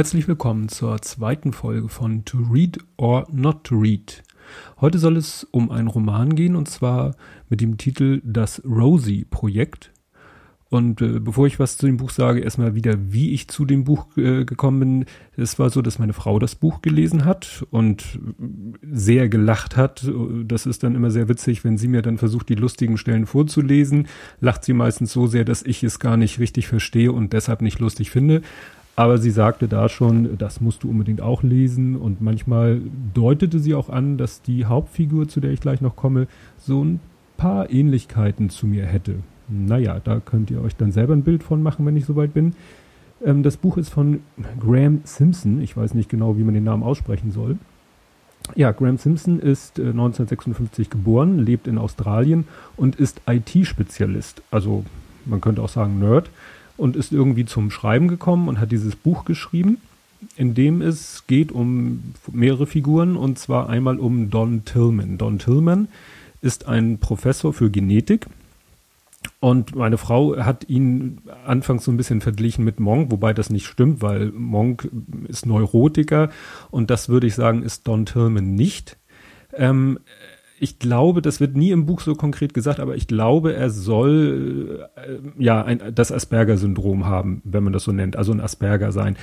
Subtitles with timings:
[0.00, 4.22] Herzlich willkommen zur zweiten Folge von To Read or Not to Read.
[4.80, 7.14] Heute soll es um einen Roman gehen und zwar
[7.50, 9.92] mit dem Titel Das Rosie Projekt.
[10.70, 13.84] Und äh, bevor ich was zu dem Buch sage, erstmal wieder, wie ich zu dem
[13.84, 15.04] Buch äh, gekommen bin.
[15.36, 18.18] Es war so, dass meine Frau das Buch gelesen hat und
[18.80, 20.10] sehr gelacht hat.
[20.46, 24.08] Das ist dann immer sehr witzig, wenn sie mir dann versucht, die lustigen Stellen vorzulesen.
[24.40, 27.80] Lacht sie meistens so sehr, dass ich es gar nicht richtig verstehe und deshalb nicht
[27.80, 28.40] lustig finde.
[29.00, 31.96] Aber sie sagte da schon, das musst du unbedingt auch lesen.
[31.96, 32.82] Und manchmal
[33.14, 36.26] deutete sie auch an, dass die Hauptfigur, zu der ich gleich noch komme,
[36.58, 37.00] so ein
[37.38, 39.14] paar Ähnlichkeiten zu mir hätte.
[39.48, 42.52] Naja, da könnt ihr euch dann selber ein Bild von machen, wenn ich soweit bin.
[43.24, 44.20] Ähm, das Buch ist von
[44.60, 45.62] Graham Simpson.
[45.62, 47.56] Ich weiß nicht genau, wie man den Namen aussprechen soll.
[48.54, 52.44] Ja, Graham Simpson ist äh, 1956 geboren, lebt in Australien
[52.76, 54.42] und ist IT-Spezialist.
[54.50, 54.84] Also
[55.24, 56.28] man könnte auch sagen Nerd
[56.80, 59.78] und ist irgendwie zum Schreiben gekommen und hat dieses Buch geschrieben,
[60.36, 65.18] in dem es geht um mehrere Figuren und zwar einmal um Don Tillman.
[65.18, 65.88] Don Tillman
[66.40, 68.26] ist ein Professor für Genetik
[69.40, 73.66] und meine Frau hat ihn anfangs so ein bisschen verglichen mit Monk, wobei das nicht
[73.66, 74.90] stimmt, weil Monk
[75.28, 76.30] ist Neurotiker
[76.70, 78.96] und das würde ich sagen, ist Don Tillman nicht.
[79.52, 79.98] Ähm,
[80.62, 84.88] ich glaube, das wird nie im Buch so konkret gesagt, aber ich glaube, er soll
[84.94, 89.16] äh, ja ein, das Asperger-Syndrom haben, wenn man das so nennt, also ein Asperger sein.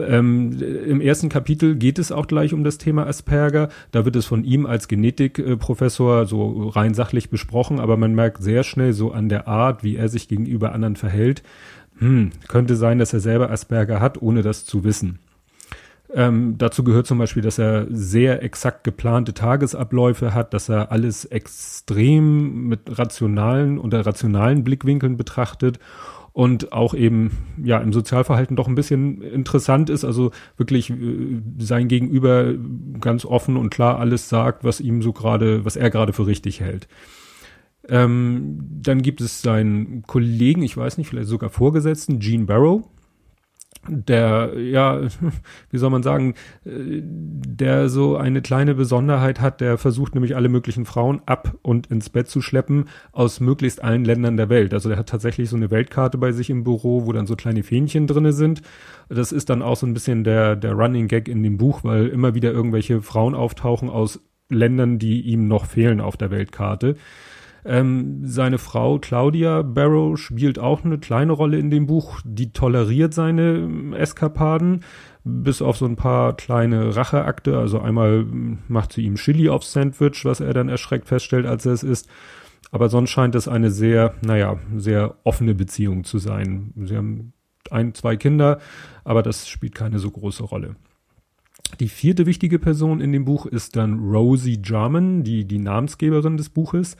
[0.00, 3.68] Ähm, Im ersten Kapitel geht es auch gleich um das Thema Asperger.
[3.92, 8.64] Da wird es von ihm als Genetikprofessor so rein sachlich besprochen, aber man merkt sehr
[8.64, 11.44] schnell so an der Art, wie er sich gegenüber anderen verhält.
[11.98, 15.20] Hm, könnte sein, dass er selber Asperger hat, ohne das zu wissen.
[16.14, 21.26] Ähm, dazu gehört zum Beispiel, dass er sehr exakt geplante Tagesabläufe hat, dass er alles
[21.26, 25.78] extrem mit rationalen oder rationalen Blickwinkeln betrachtet
[26.32, 27.32] und auch eben
[27.62, 32.54] ja im Sozialverhalten doch ein bisschen interessant ist, also wirklich äh, sein Gegenüber
[33.00, 36.60] ganz offen und klar alles sagt, was ihm so gerade, was er gerade für richtig
[36.60, 36.88] hält.
[37.88, 42.84] Ähm, dann gibt es seinen Kollegen, ich weiß nicht, vielleicht sogar Vorgesetzten, Gene Barrow,
[43.86, 45.00] der, ja,
[45.70, 46.34] wie soll man sagen,
[46.64, 52.10] der so eine kleine Besonderheit hat, der versucht nämlich alle möglichen Frauen ab und ins
[52.10, 54.74] Bett zu schleppen aus möglichst allen Ländern der Welt.
[54.74, 57.62] Also der hat tatsächlich so eine Weltkarte bei sich im Büro, wo dann so kleine
[57.62, 58.62] Fähnchen drinne sind.
[59.08, 62.08] Das ist dann auch so ein bisschen der, der Running Gag in dem Buch, weil
[62.08, 66.96] immer wieder irgendwelche Frauen auftauchen aus Ländern, die ihm noch fehlen auf der Weltkarte.
[67.68, 72.18] Ähm, seine Frau Claudia Barrow spielt auch eine kleine Rolle in dem Buch.
[72.24, 74.84] Die toleriert seine ähm, Eskapaden,
[75.22, 77.58] bis auf so ein paar kleine Racheakte.
[77.58, 81.66] Also einmal ähm, macht sie ihm Chili aufs Sandwich, was er dann erschreckt feststellt, als
[81.66, 82.08] er es isst.
[82.70, 86.72] Aber sonst scheint es eine sehr, naja, sehr offene Beziehung zu sein.
[86.74, 87.34] Sie haben
[87.70, 88.60] ein, zwei Kinder,
[89.04, 90.76] aber das spielt keine so große Rolle.
[91.80, 96.48] Die vierte wichtige Person in dem Buch ist dann Rosie Jarman, die, die Namensgeberin des
[96.48, 96.96] Buches.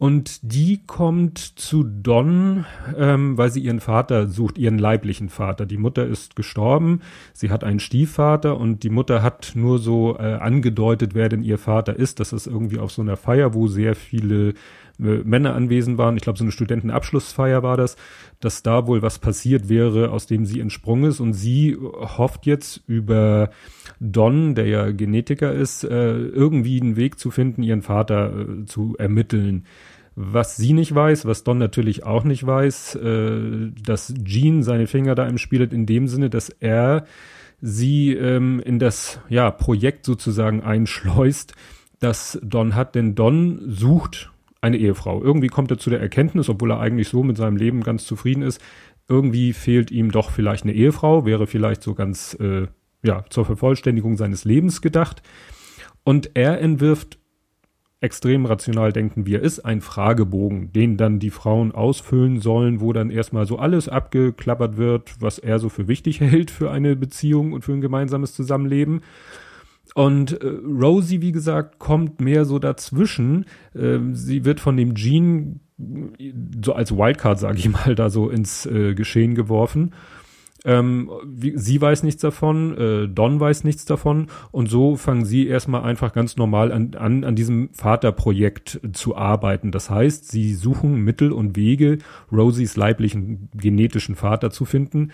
[0.00, 2.64] Und die kommt zu Don,
[2.96, 5.66] ähm, weil sie ihren Vater sucht, ihren leiblichen Vater.
[5.66, 7.00] Die Mutter ist gestorben,
[7.32, 11.58] sie hat einen Stiefvater und die Mutter hat nur so äh, angedeutet, wer denn ihr
[11.58, 12.20] Vater ist.
[12.20, 14.54] Das ist irgendwie auf so einer Feier, wo sehr viele
[14.98, 16.16] Männer anwesend waren.
[16.16, 17.96] Ich glaube, so eine Studentenabschlussfeier war das,
[18.40, 21.20] dass da wohl was passiert wäre, aus dem sie entsprungen ist.
[21.20, 23.50] Und sie hofft jetzt über
[24.00, 28.96] Don, der ja Genetiker ist, äh, irgendwie einen Weg zu finden, ihren Vater äh, zu
[28.98, 29.64] ermitteln.
[30.16, 35.14] Was sie nicht weiß, was Don natürlich auch nicht weiß, äh, dass Jean seine Finger
[35.14, 37.04] da im Spiel hat, in dem Sinne, dass er
[37.60, 41.54] sie ähm, in das ja, Projekt sozusagen einschleust,
[42.00, 42.96] das Don hat.
[42.96, 45.22] Denn Don sucht eine Ehefrau.
[45.22, 48.42] Irgendwie kommt er zu der Erkenntnis, obwohl er eigentlich so mit seinem Leben ganz zufrieden
[48.42, 48.60] ist,
[49.08, 52.66] irgendwie fehlt ihm doch vielleicht eine Ehefrau, wäre vielleicht so ganz äh,
[53.02, 55.22] ja zur Vervollständigung seines Lebens gedacht.
[56.04, 57.18] Und er entwirft
[58.00, 62.92] extrem rational denken, wie er ist, ein Fragebogen, den dann die Frauen ausfüllen sollen, wo
[62.92, 67.52] dann erstmal so alles abgeklappert wird, was er so für wichtig hält für eine Beziehung
[67.52, 69.00] und für ein gemeinsames Zusammenleben.
[69.98, 73.46] Und äh, Rosie, wie gesagt, kommt mehr so dazwischen.
[73.74, 75.58] Äh, sie wird von dem Gene
[76.64, 79.94] so als Wildcard, sage ich mal, da so ins äh, Geschehen geworfen.
[80.64, 85.48] Ähm, wie, sie weiß nichts davon, äh, Don weiß nichts davon und so fangen sie
[85.48, 89.72] erstmal einfach ganz normal an, an, an diesem Vaterprojekt zu arbeiten.
[89.72, 91.98] Das heißt, sie suchen Mittel und Wege,
[92.30, 95.10] Rosies leiblichen genetischen Vater zu finden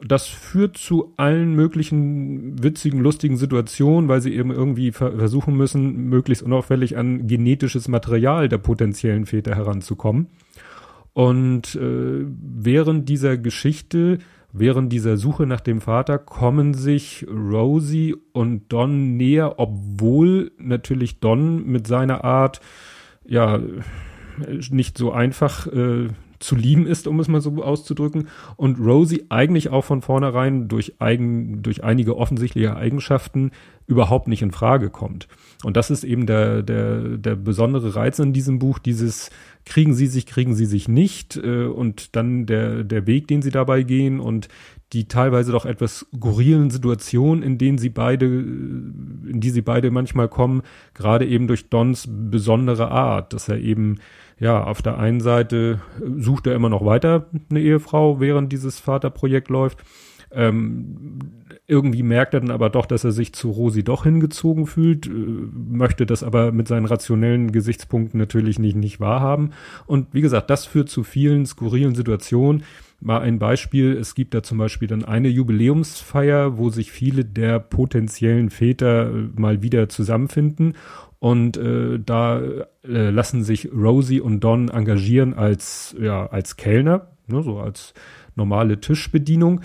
[0.00, 6.08] das führt zu allen möglichen witzigen, lustigen Situationen, weil sie eben irgendwie ver versuchen müssen,
[6.08, 10.28] möglichst unauffällig an genetisches Material der potenziellen Väter heranzukommen.
[11.12, 14.18] Und äh, während dieser Geschichte
[14.54, 21.66] während dieser Suche nach dem Vater kommen sich Rosie und Don näher, obwohl natürlich Don
[21.66, 22.60] mit seiner Art
[23.26, 23.60] ja
[24.70, 26.08] nicht so einfach äh,
[26.38, 28.28] zu lieben ist, um es mal so auszudrücken.
[28.56, 33.50] Und Rosie eigentlich auch von vornherein durch, eigen, durch einige offensichtliche Eigenschaften
[33.86, 35.28] überhaupt nicht in Frage kommt.
[35.62, 39.30] Und das ist eben der, der, der besondere Reiz in diesem Buch, dieses
[39.66, 43.50] kriegen sie sich, kriegen sie sich nicht äh, und dann der, der Weg, den sie
[43.50, 44.48] dabei gehen und
[44.92, 50.28] die teilweise doch etwas skurrilen Situationen, in denen sie beide, in die sie beide manchmal
[50.28, 50.62] kommen,
[50.94, 53.96] gerade eben durch Dons besondere Art, dass er eben
[54.38, 55.80] ja, auf der einen Seite
[56.16, 59.84] sucht er immer noch weiter eine Ehefrau, während dieses Vaterprojekt läuft.
[60.32, 61.18] Ähm,
[61.66, 65.10] irgendwie merkt er dann aber doch, dass er sich zu Rosi doch hingezogen fühlt, äh,
[65.10, 69.52] möchte das aber mit seinen rationellen Gesichtspunkten natürlich nicht, nicht wahrhaben.
[69.86, 72.64] Und wie gesagt, das führt zu vielen skurrilen Situationen.
[73.04, 77.60] Mal ein Beispiel, es gibt da zum Beispiel dann eine Jubiläumsfeier, wo sich viele der
[77.60, 80.72] potenziellen Väter äh, mal wieder zusammenfinden
[81.18, 87.42] und äh, da äh, lassen sich Rosie und Don engagieren als, ja, als Kellner, ne,
[87.42, 87.92] so als
[88.36, 89.60] normale Tischbedienung.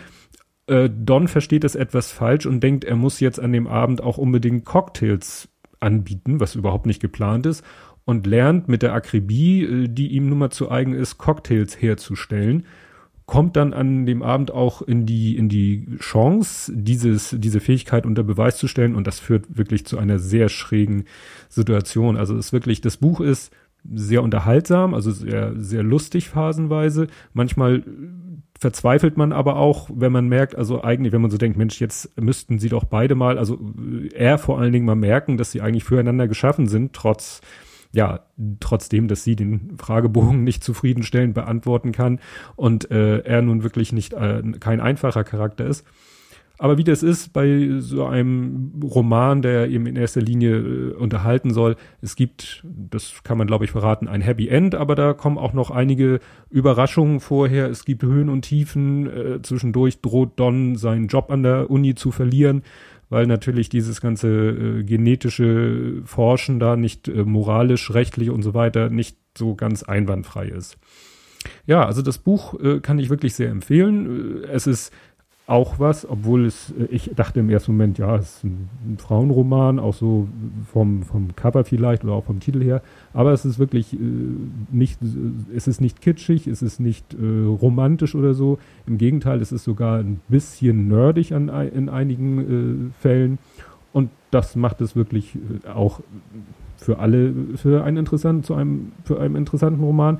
[0.67, 4.17] Äh, Don versteht das etwas falsch und denkt, er muss jetzt an dem Abend auch
[4.17, 5.47] unbedingt Cocktails
[5.79, 7.63] anbieten, was überhaupt nicht geplant ist,
[8.03, 12.65] und lernt mit der Akribie, äh, die ihm nun mal zu eigen ist, Cocktails herzustellen
[13.29, 18.23] kommt dann an dem Abend auch in die, in die Chance, dieses, diese Fähigkeit unter
[18.23, 18.95] Beweis zu stellen.
[18.95, 21.03] Und das führt wirklich zu einer sehr schrägen
[21.47, 22.17] Situation.
[22.17, 23.53] Also es ist wirklich, das Buch ist
[23.93, 27.05] sehr unterhaltsam, also sehr, sehr lustig phasenweise.
[27.33, 27.83] Manchmal
[28.59, 32.19] verzweifelt man aber auch, wenn man merkt, also eigentlich, wenn man so denkt, Mensch, jetzt
[32.19, 33.59] müssten sie doch beide mal, also
[34.15, 37.41] er vor allen Dingen mal merken, dass sie eigentlich füreinander geschaffen sind, trotz
[37.91, 38.21] ja,
[38.59, 42.19] trotzdem, dass sie den Fragebogen nicht zufriedenstellend beantworten kann
[42.55, 45.85] und äh, er nun wirklich nicht äh, kein einfacher Charakter ist.
[46.61, 51.51] Aber wie das ist bei so einem Roman, der eben in erster Linie äh, unterhalten
[51.53, 55.37] soll, es gibt, das kann man glaube ich verraten, ein Happy End, aber da kommen
[55.37, 56.19] auch noch einige
[56.49, 57.69] Überraschungen vorher.
[57.69, 59.07] Es gibt Höhen und Tiefen.
[59.07, 62.63] Äh, zwischendurch droht Don seinen Job an der Uni zu verlieren
[63.09, 68.89] weil natürlich dieses ganze äh, genetische Forschen da nicht äh, moralisch, rechtlich und so weiter
[68.89, 70.77] nicht so ganz einwandfrei ist.
[71.65, 74.43] Ja, also das Buch äh, kann ich wirklich sehr empfehlen.
[74.43, 74.93] Äh, es ist
[75.49, 78.97] auch was, obwohl es, äh, ich dachte im ersten Moment, ja, es ist ein, ein,
[78.99, 80.27] Frauenroman, auch so
[80.71, 83.97] vom, vom Cover vielleicht oder auch vom Titel her, aber es ist wirklich äh,
[84.71, 84.99] nicht,
[85.55, 89.63] es ist nicht kitschig, es ist nicht äh, romantisch oder so, im Gegenteil, es ist
[89.63, 93.39] sogar ein bisschen nerdig an, in einigen äh, Fällen.
[93.91, 96.01] Und das macht es wirklich äh, auch
[96.77, 100.19] für alle, für einen interessanten, zu einem, für einen interessanten Roman.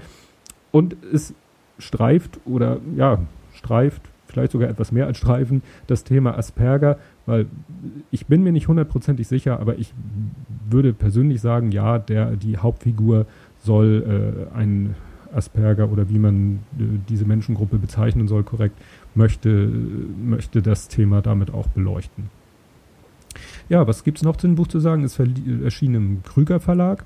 [0.72, 1.36] Und es
[1.78, 3.20] streift oder, ja,
[3.54, 7.48] streift vielleicht sogar etwas mehr als Streifen, das Thema Asperger, weil
[8.12, 9.94] ich bin mir nicht hundertprozentig sicher, aber ich
[10.70, 13.26] würde persönlich sagen, ja, der, die Hauptfigur
[13.58, 14.96] soll äh, ein
[15.34, 18.78] Asperger oder wie man äh, diese Menschengruppe bezeichnen soll, korrekt,
[19.16, 19.70] möchte,
[20.24, 22.30] möchte das Thema damit auch beleuchten.
[23.68, 25.04] Ja, was gibt es noch zu dem Buch zu sagen?
[25.04, 27.06] Es erschien im Krüger Verlag,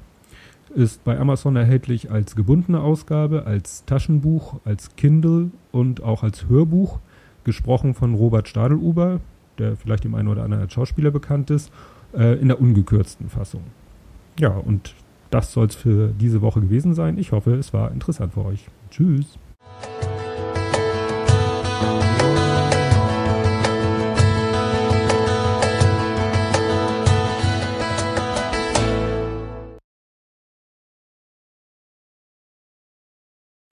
[0.74, 7.00] ist bei Amazon erhältlich als gebundene Ausgabe, als Taschenbuch, als Kindle und auch als Hörbuch
[7.44, 9.20] gesprochen von Robert Stadeluber,
[9.58, 11.72] der vielleicht dem einen oder anderen als Schauspieler bekannt ist,
[12.14, 13.64] äh, in der ungekürzten Fassung.
[14.40, 14.94] Ja, und
[15.30, 17.18] das soll es für diese Woche gewesen sein.
[17.18, 18.68] Ich hoffe, es war interessant für euch.
[18.90, 19.38] Tschüss.